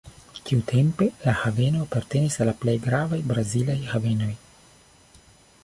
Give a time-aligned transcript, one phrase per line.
[0.49, 4.33] Tiutempe la haveno apartenis al la plej gravaj brazilaj havenoj.